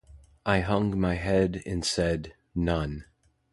I 0.47 0.61
hung 0.61 0.99
my 0.99 1.13
head 1.13 1.61
and 1.63 1.85
said, 1.85 2.33
None. 2.55 3.05